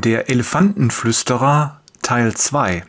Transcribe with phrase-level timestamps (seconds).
[0.00, 2.84] Der Elefantenflüsterer Teil 2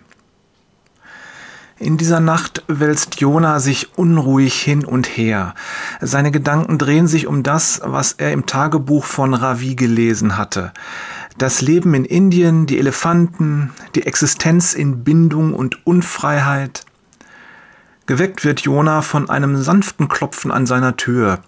[1.80, 5.56] In dieser Nacht wälzt Jona sich unruhig hin und her.
[6.02, 10.72] Seine Gedanken drehen sich um das, was er im Tagebuch von Ravi gelesen hatte.
[11.40, 16.86] Das Leben in Indien, die Elefanten, die Existenz in Bindung und Unfreiheit.
[18.06, 21.40] Geweckt wird Jona von einem sanften Klopfen an seiner Tür.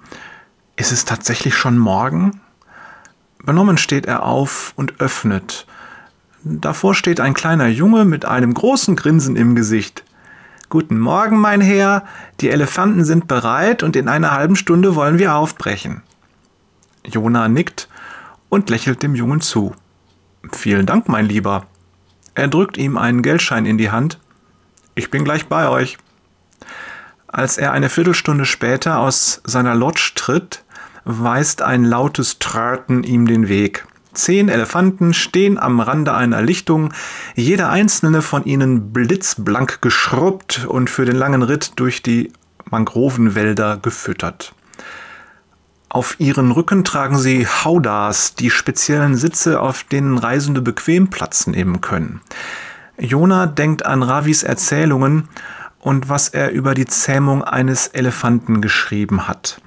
[0.75, 2.41] Ist es tatsächlich schon morgen?
[3.43, 5.65] Benommen steht er auf und öffnet.
[6.43, 10.03] Davor steht ein kleiner Junge mit einem großen Grinsen im Gesicht.
[10.69, 12.05] Guten Morgen, mein Herr,
[12.39, 16.01] die Elefanten sind bereit und in einer halben Stunde wollen wir aufbrechen.
[17.05, 17.89] Jona nickt
[18.49, 19.75] und lächelt dem Jungen zu.
[20.51, 21.65] Vielen Dank, mein Lieber.
[22.35, 24.19] Er drückt ihm einen Geldschein in die Hand.
[24.95, 25.97] Ich bin gleich bei euch.
[27.27, 30.63] Als er eine Viertelstunde später aus seiner Lodge tritt,
[31.03, 33.85] weist ein lautes Tröten ihm den Weg.
[34.13, 36.93] Zehn Elefanten stehen am Rande einer Lichtung,
[37.35, 42.33] jeder einzelne von ihnen blitzblank geschrubbt und für den langen Ritt durch die
[42.69, 44.53] Mangrovenwälder gefüttert.
[45.87, 51.81] Auf ihren Rücken tragen sie Haudas, die speziellen Sitze, auf denen Reisende bequem Platz nehmen
[51.81, 52.21] können.
[52.97, 55.27] Jona denkt an Ravis Erzählungen
[55.79, 59.61] und was er über die Zähmung eines Elefanten geschrieben hat.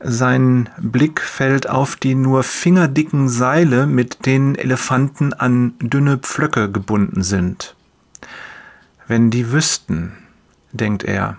[0.00, 7.22] Sein Blick fällt auf die nur fingerdicken Seile, mit denen Elefanten an dünne Pflöcke gebunden
[7.22, 7.74] sind.
[9.08, 10.12] Wenn die wüssten,
[10.72, 11.36] denkt er,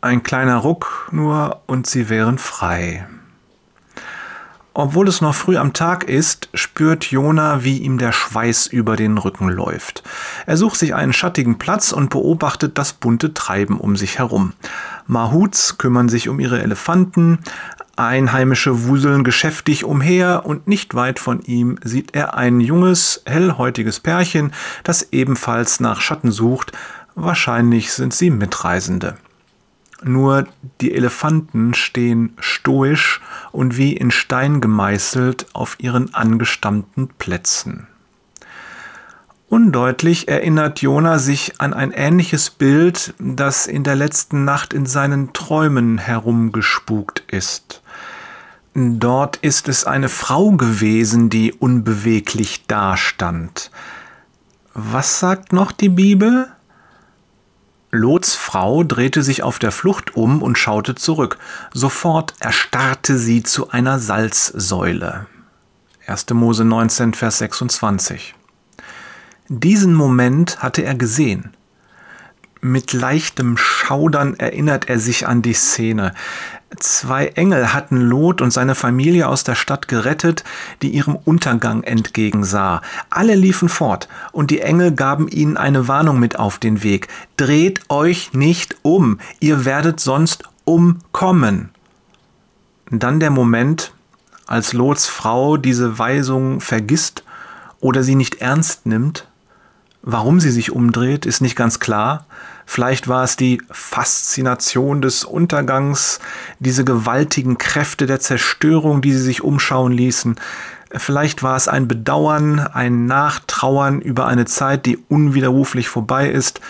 [0.00, 3.06] ein kleiner Ruck nur und sie wären frei.
[4.80, 9.18] Obwohl es noch früh am Tag ist, spürt Jona, wie ihm der Schweiß über den
[9.18, 10.04] Rücken läuft.
[10.46, 14.52] Er sucht sich einen schattigen Platz und beobachtet das bunte Treiben um sich herum.
[15.08, 17.40] Mahuts kümmern sich um ihre Elefanten,
[17.98, 24.52] Einheimische wuseln geschäftig umher und nicht weit von ihm sieht er ein junges, hellhäutiges Pärchen,
[24.84, 26.72] das ebenfalls nach Schatten sucht.
[27.14, 29.16] Wahrscheinlich sind sie Mitreisende.
[30.04, 30.46] Nur
[30.80, 37.88] die Elefanten stehen stoisch und wie in Stein gemeißelt auf ihren angestammten Plätzen.
[39.48, 45.32] Undeutlich erinnert Jona sich an ein ähnliches Bild, das in der letzten Nacht in seinen
[45.32, 47.82] Träumen herumgespukt ist.
[48.74, 53.70] Dort ist es eine Frau gewesen, die unbeweglich dastand.
[54.74, 56.48] Was sagt noch die Bibel?
[57.90, 61.38] Lots Frau drehte sich auf der Flucht um und schaute zurück.
[61.72, 65.26] Sofort erstarrte sie zu einer Salzsäule.
[66.06, 66.30] 1.
[66.30, 68.34] Mose 19, Vers 26.
[69.48, 71.54] Diesen Moment hatte er gesehen.
[72.60, 76.12] Mit leichtem Schaudern erinnert er sich an die Szene.
[76.76, 80.44] Zwei Engel hatten Lot und seine Familie aus der Stadt gerettet,
[80.82, 82.82] die ihrem Untergang entgegensah.
[83.08, 87.08] Alle liefen fort, und die Engel gaben ihnen eine Warnung mit auf den Weg.
[87.38, 91.70] Dreht euch nicht um, ihr werdet sonst umkommen.
[92.90, 93.92] Dann der Moment,
[94.46, 97.24] als Lots Frau diese Weisung vergisst
[97.80, 99.26] oder sie nicht ernst nimmt
[100.02, 102.26] Warum sie sich umdreht, ist nicht ganz klar.
[102.66, 106.20] Vielleicht war es die Faszination des Untergangs,
[106.60, 110.36] diese gewaltigen Kräfte der Zerstörung, die sie sich umschauen ließen.
[110.92, 116.60] Vielleicht war es ein Bedauern, ein Nachtrauern über eine Zeit, die unwiderruflich vorbei ist.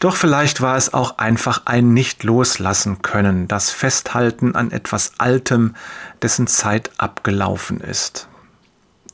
[0.00, 5.74] Doch vielleicht war es auch einfach ein Nicht-Loslassen können, das Festhalten an etwas Altem,
[6.22, 8.28] dessen Zeit abgelaufen ist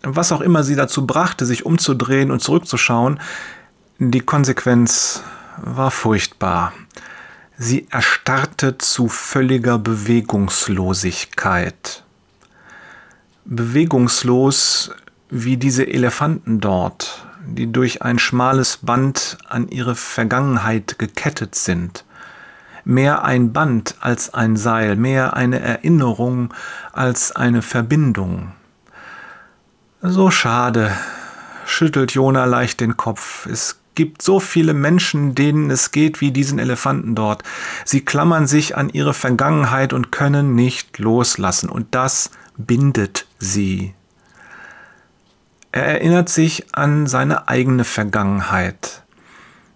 [0.03, 3.21] was auch immer sie dazu brachte, sich umzudrehen und zurückzuschauen,
[3.99, 5.23] die Konsequenz
[5.63, 6.73] war furchtbar.
[7.57, 12.05] Sie erstarrte zu völliger Bewegungslosigkeit.
[13.45, 14.93] Bewegungslos
[15.31, 22.05] wie diese Elefanten dort, die durch ein schmales Band an ihre Vergangenheit gekettet sind.
[22.85, 26.55] Mehr ein Band als ein Seil, mehr eine Erinnerung
[26.93, 28.53] als eine Verbindung.
[30.01, 30.93] So schade,
[31.67, 33.47] schüttelt Jona leicht den Kopf.
[33.47, 37.43] Es gibt so viele Menschen, denen es geht wie diesen Elefanten dort.
[37.85, 41.69] Sie klammern sich an ihre Vergangenheit und können nicht loslassen.
[41.69, 43.93] Und das bindet sie.
[45.73, 49.03] Er erinnert sich an seine eigene Vergangenheit.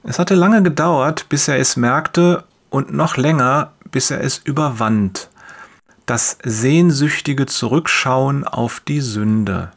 [0.05, 5.31] Es hatte lange gedauert, bis er es merkte und noch länger, bis er es überwand.
[6.07, 9.73] Das sehnsüchtige Zurückschauen auf die Sünde.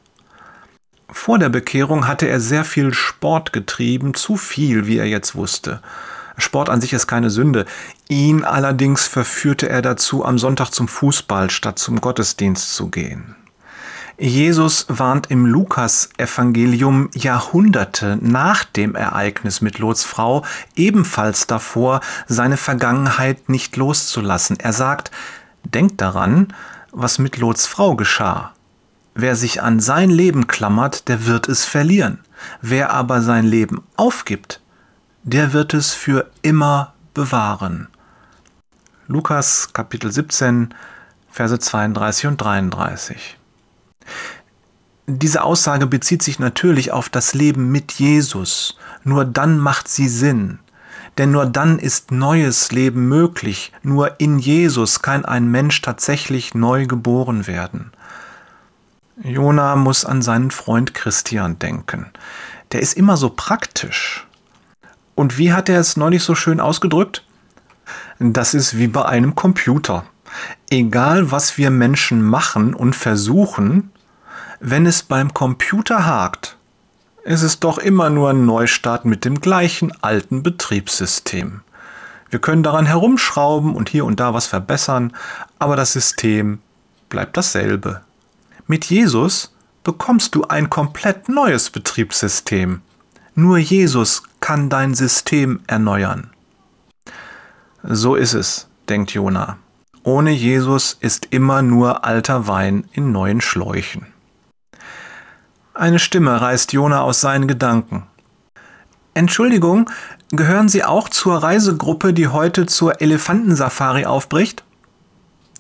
[1.26, 5.82] Vor der Bekehrung hatte er sehr viel Sport getrieben, zu viel, wie er jetzt wusste.
[6.38, 7.66] Sport an sich ist keine Sünde.
[8.08, 13.36] Ihn allerdings verführte er dazu, am Sonntag zum Fußball statt zum Gottesdienst zu gehen.
[14.20, 20.46] Jesus warnt im Lukas-Evangelium Jahrhunderte nach dem Ereignis mit Lots Frau
[20.76, 24.60] ebenfalls davor, seine Vergangenheit nicht loszulassen.
[24.60, 25.10] Er sagt,
[25.64, 26.50] denkt daran,
[26.92, 28.55] was mit Lots Frau geschah.
[29.18, 32.20] Wer sich an sein Leben klammert, der wird es verlieren.
[32.62, 34.60] Wer aber sein Leben aufgibt,
[35.24, 37.88] der wird es für immer bewahren.
[39.08, 40.74] Lukas Kapitel 17,
[41.32, 43.38] Verse 32 und 33.
[45.08, 48.78] Diese Aussage bezieht sich natürlich auf das Leben mit Jesus.
[49.06, 50.60] Nur dann macht sie Sinn.
[51.18, 53.72] Denn nur dann ist neues Leben möglich.
[53.82, 57.92] Nur in Jesus kann ein Mensch tatsächlich neu geboren werden.
[59.24, 62.08] Jona muss an seinen Freund Christian denken.
[62.72, 64.28] Der ist immer so praktisch.
[65.16, 67.24] Und wie hat er es neulich so schön ausgedrückt?
[68.20, 70.06] Das ist wie bei einem Computer.
[70.70, 73.92] Egal was wir Menschen machen und versuchen,
[74.60, 76.58] wenn es beim Computer hakt,
[77.24, 81.62] ist es doch immer nur ein Neustart mit dem gleichen alten Betriebssystem.
[82.30, 85.14] Wir können daran herumschrauben und hier und da was verbessern,
[85.58, 86.60] aber das System
[87.08, 88.02] bleibt dasselbe.
[88.68, 89.54] Mit Jesus
[89.84, 92.82] bekommst du ein komplett neues Betriebssystem.
[93.36, 96.32] Nur Jesus kann dein System erneuern.
[97.84, 99.58] So ist es, denkt Jona.
[100.02, 104.08] Ohne Jesus ist immer nur alter Wein in neuen Schläuchen.
[105.76, 108.08] Eine Stimme reißt Jona aus seinen Gedanken.
[109.14, 109.92] Entschuldigung,
[110.32, 114.65] gehören Sie auch zur Reisegruppe, die heute zur Elefantensafari aufbricht?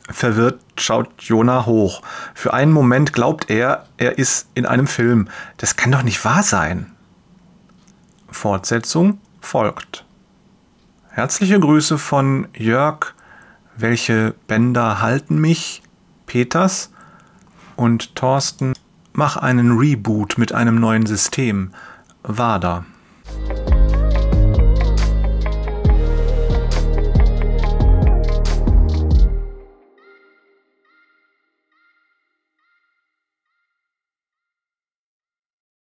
[0.09, 2.01] Verwirrt schaut Jona hoch.
[2.33, 5.29] Für einen Moment glaubt er, er ist in einem Film.
[5.57, 6.91] Das kann doch nicht wahr sein.
[8.29, 10.05] Fortsetzung folgt.
[11.09, 13.13] Herzliche Grüße von Jörg,
[13.77, 15.81] welche Bänder halten mich,
[16.25, 16.91] Peters
[17.75, 18.73] und Thorsten,
[19.13, 21.71] mach einen Reboot mit einem neuen System,
[22.23, 22.85] WADA.